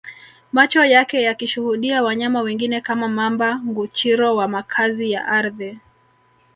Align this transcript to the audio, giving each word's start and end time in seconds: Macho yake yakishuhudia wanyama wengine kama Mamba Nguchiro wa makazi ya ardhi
Macho 0.51 0.85
yake 0.85 1.21
yakishuhudia 1.21 2.03
wanyama 2.03 2.41
wengine 2.41 2.81
kama 2.81 3.07
Mamba 3.07 3.55
Nguchiro 3.65 4.35
wa 4.35 4.47
makazi 4.47 5.11
ya 5.11 5.25
ardhi 5.25 5.79